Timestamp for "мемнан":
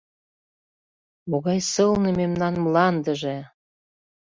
2.19-2.55